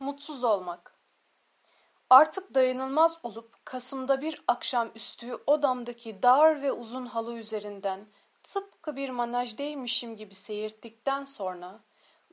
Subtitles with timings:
[0.00, 0.94] Mutsuz olmak.
[2.10, 8.06] Artık dayanılmaz olup Kasım'da bir akşam üstü odamdaki dar ve uzun halı üzerinden
[8.42, 11.80] tıpkı bir manajdeymişim gibi seyirttikten sonra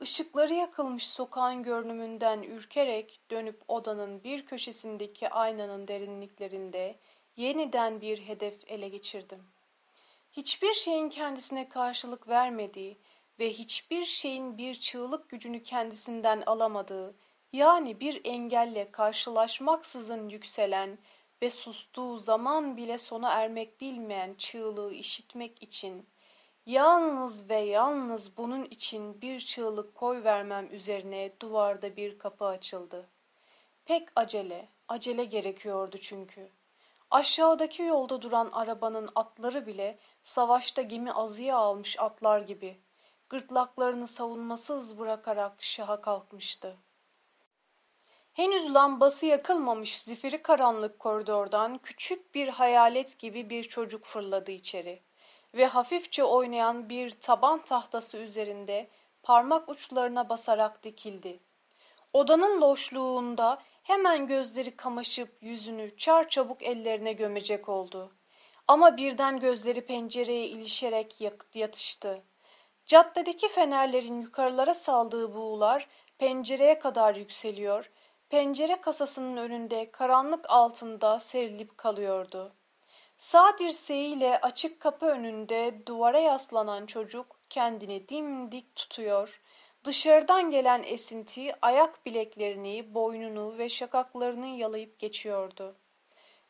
[0.02, 6.98] ışıkları yakılmış sokağın görünümünden ürkerek dönüp odanın bir köşesindeki aynanın derinliklerinde
[7.36, 9.42] yeniden bir hedef ele geçirdim.
[10.32, 12.98] Hiçbir şeyin kendisine karşılık vermediği
[13.38, 17.14] ve hiçbir şeyin bir çığlık gücünü kendisinden alamadığı
[17.56, 20.98] yani bir engelle karşılaşmaksızın yükselen
[21.42, 26.08] ve sustuğu zaman bile sona ermek bilmeyen çığlığı işitmek için
[26.66, 33.08] yalnız ve yalnız bunun için bir çığlık koy vermem üzerine duvarda bir kapı açıldı.
[33.84, 36.48] Pek acele, acele gerekiyordu çünkü.
[37.10, 42.80] Aşağıdaki yolda duran arabanın atları bile savaşta gemi azıya almış atlar gibi
[43.28, 46.76] gırtlaklarını savunmasız bırakarak şaha kalkmıştı.
[48.36, 55.02] Henüz lambası yakılmamış zifiri karanlık koridordan küçük bir hayalet gibi bir çocuk fırladı içeri
[55.54, 58.88] ve hafifçe oynayan bir taban tahtası üzerinde
[59.22, 61.40] parmak uçlarına basarak dikildi.
[62.12, 68.12] Odanın loşluğunda hemen gözleri kamaşıp yüzünü çarçabuk ellerine gömecek oldu.
[68.68, 71.14] Ama birden gözleri pencereye ilişerek
[71.54, 72.22] yatıştı.
[72.86, 75.86] Caddedeki fenerlerin yukarılara saldığı buğular
[76.18, 77.90] pencereye kadar yükseliyor
[78.30, 82.52] pencere kasasının önünde karanlık altında serilip kalıyordu.
[83.16, 89.40] Sağ dirseğiyle açık kapı önünde duvara yaslanan çocuk kendini dimdik tutuyor,
[89.84, 95.76] dışarıdan gelen esinti ayak bileklerini, boynunu ve şakaklarını yalayıp geçiyordu.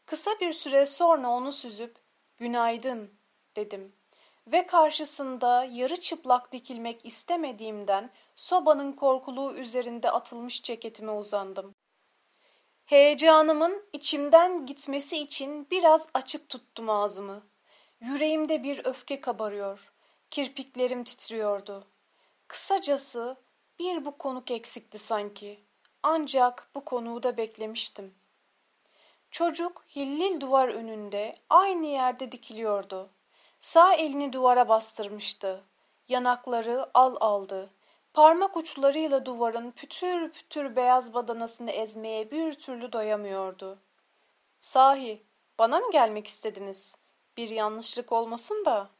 [0.07, 1.97] Kısa bir süre sonra onu süzüp
[2.39, 3.11] "Günaydın."
[3.57, 3.93] dedim
[4.47, 11.75] ve karşısında yarı çıplak dikilmek istemediğimden sobanın korkuluğu üzerinde atılmış ceketime uzandım.
[12.85, 17.47] Heyecanımın içimden gitmesi için biraz açık tuttum ağzımı.
[18.01, 19.93] Yüreğimde bir öfke kabarıyor.
[20.31, 21.87] Kirpiklerim titriyordu.
[22.49, 23.37] Kısacası
[23.79, 25.61] bir bu konuk eksikti sanki.
[26.03, 28.15] Ancak bu konuğu da beklemiştim.
[29.31, 33.11] Çocuk hillil duvar önünde aynı yerde dikiliyordu.
[33.59, 35.65] Sağ elini duvara bastırmıştı.
[36.09, 37.71] Yanakları al aldı.
[38.15, 43.79] Parmak uçlarıyla duvarın pütür pütür beyaz badanasını ezmeye bir türlü doyamıyordu.
[44.59, 45.23] Sahi,
[45.59, 46.97] bana mı gelmek istediniz?
[47.37, 48.91] Bir yanlışlık olmasın da.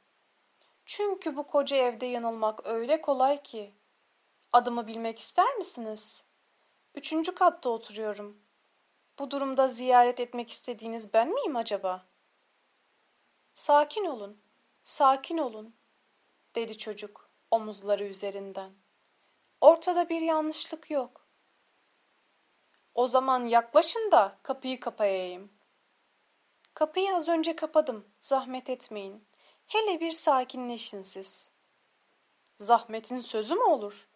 [0.87, 3.75] Çünkü bu koca evde yanılmak öyle kolay ki.
[4.53, 6.25] Adımı bilmek ister misiniz?
[6.95, 8.37] Üçüncü katta oturuyorum.
[9.19, 12.07] Bu durumda ziyaret etmek istediğiniz ben miyim acaba?
[13.55, 14.46] Sakin olun.
[14.87, 15.77] Sakin olun,
[16.55, 18.73] dedi çocuk omuzları üzerinden.
[19.61, 21.29] Ortada bir yanlışlık yok.
[22.95, 25.53] O zaman yaklaşın da kapıyı kapayayım.
[26.75, 29.29] Kapıyı az önce kapadım, zahmet etmeyin.
[29.67, 31.51] Hele bir sakinleşin siz.
[32.57, 34.09] Zahmetin sözü mü olur?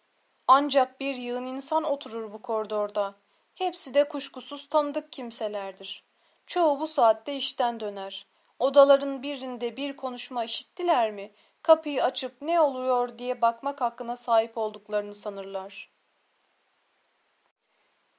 [0.47, 3.15] Ancak bir yığın insan oturur bu koridorda.
[3.55, 6.03] Hepsi de kuşkusuz tanıdık kimselerdir.
[6.45, 8.30] Çoğu bu saatte işten döner.
[8.61, 15.15] Odaların birinde bir konuşma işittiler mi, kapıyı açıp ne oluyor diye bakmak hakkına sahip olduklarını
[15.15, 15.91] sanırlar.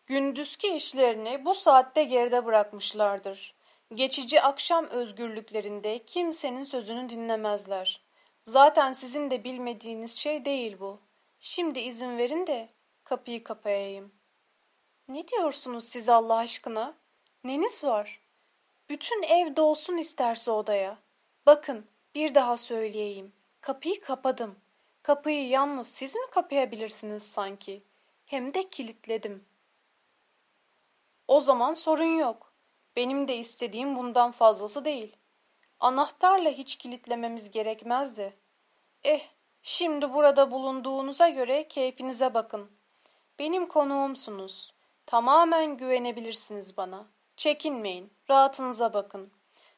[0.06, 3.54] Gündüzki işlerini bu saatte geride bırakmışlardır.
[3.94, 8.02] Geçici akşam özgürlüklerinde kimsenin sözünü dinlemezler.
[8.44, 11.00] Zaten sizin de bilmediğiniz şey değil bu.
[11.40, 12.68] Şimdi izin verin de
[13.04, 14.12] kapıyı kapayayım.
[15.08, 16.94] Ne diyorsunuz siz Allah aşkına?
[17.44, 18.21] Neniz var?
[18.92, 20.98] Bütün ev dolsun isterse odaya.
[21.46, 23.32] Bakın bir daha söyleyeyim.
[23.60, 24.56] Kapıyı kapadım.
[25.02, 27.82] Kapıyı yalnız siz mi kapayabilirsiniz sanki?
[28.26, 29.44] Hem de kilitledim.
[31.28, 32.52] O zaman sorun yok.
[32.96, 35.16] Benim de istediğim bundan fazlası değil.
[35.80, 38.36] Anahtarla hiç kilitlememiz gerekmezdi.
[39.04, 39.28] Eh,
[39.62, 42.70] şimdi burada bulunduğunuza göre keyfinize bakın.
[43.38, 44.74] Benim konuğumsunuz.
[45.06, 49.32] Tamamen güvenebilirsiniz bana.'' Çekinmeyin, rahatınıza bakın.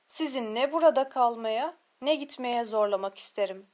[0.06, 3.66] Sizin ne burada kalmaya ne gitmeye zorlamak isterim.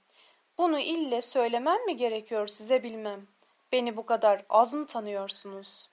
[0.58, 3.26] Bunu ille söylemem mi gerekiyor size bilmem.
[3.72, 5.88] Beni bu kadar az mı tanıyorsunuz?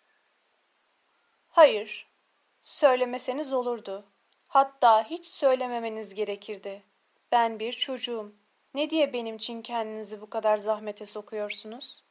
[1.49, 2.07] Hayır,
[2.61, 4.05] söylemeseniz olurdu.
[4.47, 6.83] Hatta hiç söylememeniz gerekirdi.
[7.31, 8.35] Ben bir çocuğum.
[8.73, 12.03] Ne diye benim için kendinizi bu kadar zahmete sokuyorsunuz?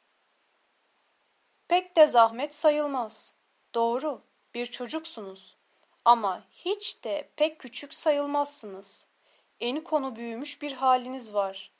[1.68, 3.34] Pek de zahmet sayılmaz.
[3.74, 4.22] Doğru,
[4.54, 5.56] bir çocuksunuz.
[6.06, 9.06] Ama hiç de pek küçük sayılmazsınız.
[9.60, 11.72] Eni konu büyümüş bir haliniz var.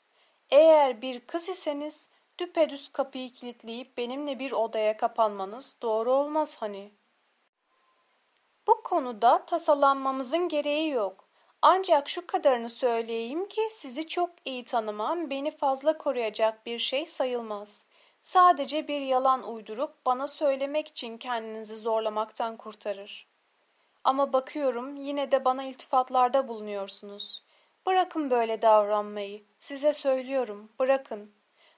[0.49, 2.09] Eğer bir kız iseniz
[2.39, 6.91] düpedüz kapıyı kilitleyip benimle bir odaya kapanmanız doğru olmaz hani.
[8.67, 11.27] Bu konuda tasalanmamızın gereği yok.
[11.61, 17.85] Ancak şu kadarını söyleyeyim ki sizi çok iyi tanımam beni fazla koruyacak bir şey sayılmaz.
[18.21, 23.36] Sadece bir yalan uydurup bana söylemek için kendinizi zorlamaktan kurtarır.
[24.07, 27.43] Ama bakıyorum yine de bana iltifatlarda bulunuyorsunuz.
[27.85, 29.43] Bırakın böyle davranmayı.
[29.59, 31.31] Size söylüyorum, bırakın.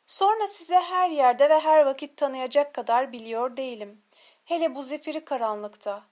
[0.08, 4.02] Sonra size her yerde ve her vakit tanıyacak kadar biliyor değilim.
[4.46, 6.04] Hele bu zifiri karanlıkta.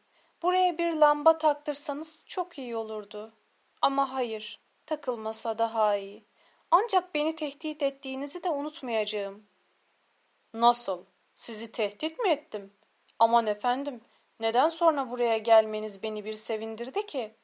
[0.44, 3.34] Buraya bir lamba taktırsanız çok iyi olurdu.
[3.81, 6.24] Ama hayır, takılmasa daha iyi.
[6.72, 9.44] Ancak beni tehdit ettiğinizi de unutmayacağım.
[10.54, 11.06] Nasıl?
[11.36, 12.74] Sizi tehdit mi ettim?
[13.20, 14.02] Aman efendim,
[14.39, 17.36] neden sonra buraya gelmeniz beni bir sevindirdi ki?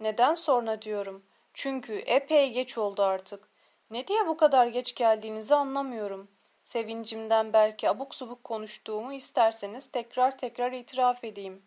[0.00, 1.26] Neden sonra diyorum.
[1.54, 3.48] Çünkü epey geç oldu artık.
[3.90, 6.28] Ne diye bu kadar geç geldiğinizi anlamıyorum.
[6.62, 11.62] Sevincimden belki abuk subuk konuştuğumu isterseniz tekrar tekrar itiraf edeyim.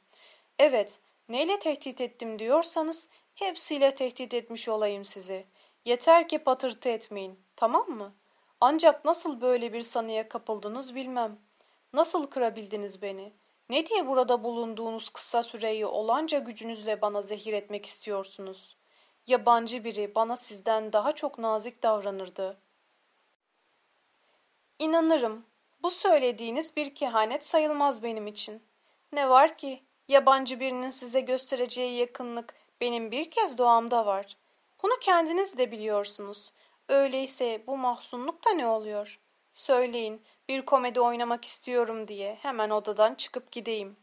[0.60, 1.00] Evet,
[1.30, 5.46] neyle tehdit ettim diyorsanız hepsiyle tehdit etmiş olayım sizi.
[5.86, 8.16] Yeter ki patırtı etmeyin, tamam mı?
[8.62, 11.40] Ancak nasıl böyle bir sanıya kapıldınız bilmem.
[11.94, 13.34] Nasıl kırabildiniz beni?
[13.70, 18.78] Ne diye burada bulunduğunuz kısa süreyi olanca gücünüzle bana zehir etmek istiyorsunuz?
[19.28, 22.58] Yabancı biri bana sizden daha çok nazik davranırdı.
[24.80, 25.46] İnanırım.
[25.84, 28.64] Bu söylediğiniz bir kehanet sayılmaz benim için.
[29.12, 34.38] Ne var ki yabancı birinin size göstereceği yakınlık benim bir kez doğamda var.
[34.84, 36.54] Bunu kendiniz de biliyorsunuz.
[36.90, 39.20] Öyleyse bu mahzunluk da ne oluyor?
[39.54, 43.98] Söyleyin, bir komedi oynamak istiyorum diye hemen odadan çıkıp gideyim.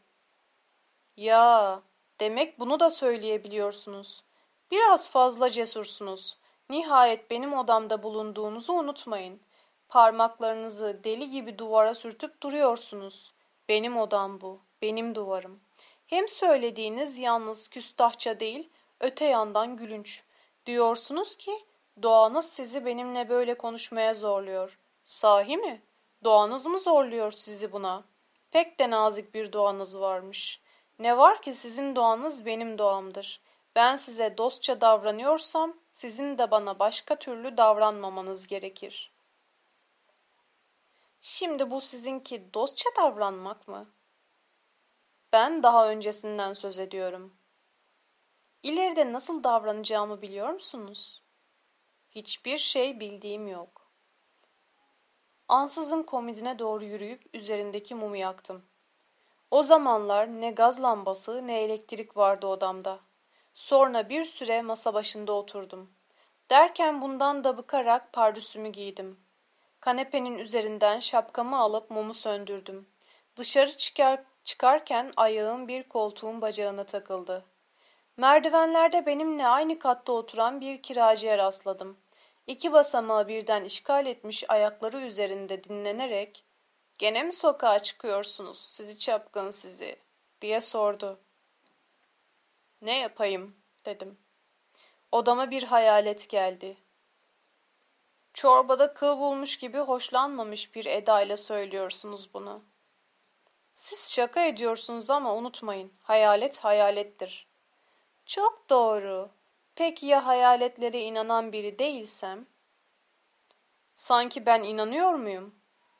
[1.17, 1.81] Ya,
[2.19, 4.23] demek bunu da söyleyebiliyorsunuz.
[4.71, 6.37] Biraz fazla cesursunuz.
[6.69, 9.41] Nihayet benim odamda bulunduğunuzu unutmayın.
[9.89, 13.33] Parmaklarınızı deli gibi duvara sürtüp duruyorsunuz.
[13.69, 15.59] Benim odam bu, benim duvarım.
[16.07, 18.69] Hem söylediğiniz yalnız küstahça değil,
[18.99, 20.23] öte yandan gülünç.
[20.65, 21.65] Diyorsunuz ki,
[22.03, 24.79] doğanız sizi benimle böyle konuşmaya zorluyor.
[25.05, 25.81] Sahi mi?
[26.23, 28.03] Doğanız mı zorluyor sizi buna?
[28.51, 30.61] Pek de nazik bir doğanız varmış.
[30.99, 33.41] Ne var ki sizin doğanız benim doğamdır.
[33.75, 39.13] Ben size dostça davranıyorsam sizin de bana başka türlü davranmamanız gerekir.
[41.21, 43.89] Şimdi bu sizinki dostça davranmak mı?
[45.33, 47.33] Ben daha öncesinden söz ediyorum.
[48.63, 51.23] İleride nasıl davranacağımı biliyor musunuz?
[52.11, 53.82] Hiçbir şey bildiğim yok.
[55.47, 58.63] Ansızın komodine doğru yürüyüp üzerindeki mumu yaktım.
[59.51, 62.99] O zamanlar ne gaz lambası ne elektrik vardı odamda.
[63.53, 65.93] Sonra bir süre masa başında oturdum.
[66.49, 69.19] Derken bundan da bıkarak pardüsümü giydim.
[69.79, 72.87] Kanepenin üzerinden şapkamı alıp mumu söndürdüm.
[73.35, 77.45] Dışarı çıkar, çıkarken ayağım bir koltuğun bacağına takıldı.
[78.17, 81.97] Merdivenlerde benimle aynı katta oturan bir kiracıya rastladım.
[82.47, 86.45] İki basamağı birden işgal etmiş ayakları üzerinde dinlenerek
[86.97, 89.99] ''Gene mi sokağa çıkıyorsunuz sizi çapkın sizi?''
[90.41, 91.19] diye sordu.
[92.81, 93.55] ''Ne yapayım?''
[93.85, 94.17] dedim.
[95.11, 96.77] Odama bir hayalet geldi.
[98.33, 102.63] Çorbada kıl bulmuş gibi hoşlanmamış bir edayla söylüyorsunuz bunu.
[103.73, 107.47] Siz şaka ediyorsunuz ama unutmayın, hayalet hayalettir.
[108.25, 109.29] Çok doğru.
[109.75, 112.45] Peki ya hayaletlere inanan biri değilsem?
[113.95, 115.55] Sanki ben inanıyor muyum?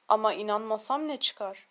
[0.08, 1.68] Ama inanmasam ne çıkar?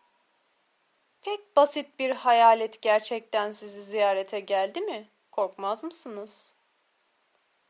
[1.22, 5.08] Pek basit bir hayalet gerçekten sizi ziyarete geldi mi?
[5.32, 6.54] Korkmaz mısınız?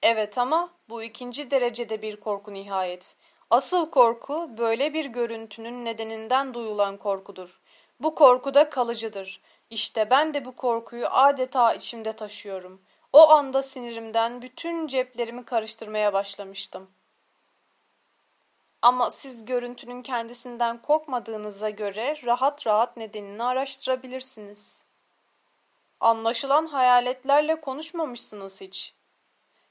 [0.03, 3.17] Evet ama bu ikinci derecede bir korku nihayet.
[3.51, 7.61] Asıl korku böyle bir görüntünün nedeninden duyulan korkudur.
[8.01, 9.41] Bu korku da kalıcıdır.
[9.71, 12.83] İşte ben de bu korkuyu adeta içimde taşıyorum.
[13.13, 16.91] O anda sinirimden bütün ceplerimi karıştırmaya başlamıştım.
[18.83, 24.85] Ama siz görüntünün kendisinden korkmadığınıza göre rahat rahat nedenini araştırabilirsiniz.
[26.01, 28.95] Anlaşılan hayaletlerle konuşmamışsınız hiç.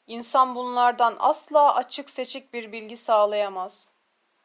[0.08, 3.94] İnsan bunlardan asla açık seçik bir bilgi sağlayamaz.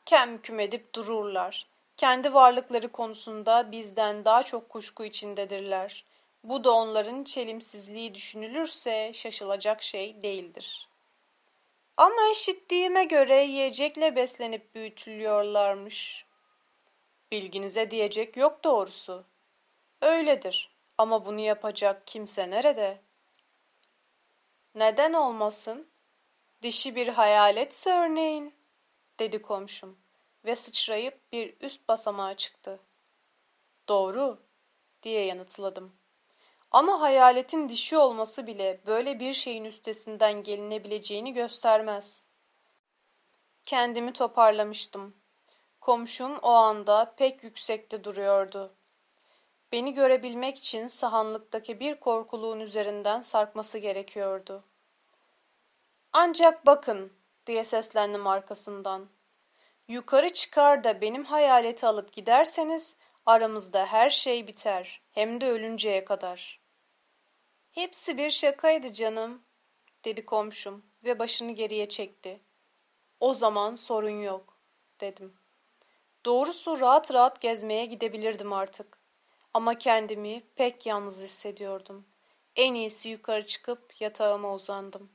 [0.05, 1.67] Kem küm edip dururlar.
[1.97, 6.05] Kendi varlıkları konusunda bizden daha çok kuşku içindedirler.
[6.49, 10.89] Bu da onların çelimsizliği düşünülürse şaşılacak şey değildir.
[11.97, 16.27] Ama işittiğime göre yiyecekle beslenip büyütülüyorlarmış.
[17.33, 19.25] Bilginize diyecek yok doğrusu.
[20.03, 23.01] Öyledir ama bunu yapacak kimse nerede?
[24.75, 25.89] Neden olmasın?
[26.63, 28.55] Dişi bir hayaletse örneğin,
[29.19, 29.99] dedi komşum
[30.45, 32.81] ve sıçrayıp bir üst basamağa çıktı.
[33.89, 34.39] Doğru,
[35.03, 36.06] diye yanıtladım.
[36.71, 42.27] Ama hayaletin dişi olması bile böyle bir şeyin üstesinden gelinebileceğini göstermez.
[43.65, 45.17] Kendimi toparlamıştım.
[45.81, 48.75] Komşum o anda pek yüksekte duruyordu.
[49.73, 54.65] Beni görebilmek için sahanlıktaki bir korkuluğun üzerinden sarkması gerekiyordu.
[56.13, 57.13] Ancak bakın
[57.47, 59.09] diye seslendim arkasından.
[59.89, 62.97] Yukarı çıkar da benim hayaleti alıp giderseniz
[63.27, 65.06] aramızda her şey biter.
[65.17, 66.61] Hem de ölünceye kadar.
[67.71, 69.43] Hepsi bir şakaydı canım
[70.05, 72.41] dedi komşum ve başını geriye çekti.
[73.21, 74.59] O zaman sorun yok
[75.01, 75.35] dedim.
[76.25, 78.99] Doğrusu rahat rahat gezmeye gidebilirdim artık.
[79.55, 82.07] Ama kendimi pek yalnız hissediyordum.
[82.57, 85.11] En iyisi yukarı çıkıp yatağıma uzandım.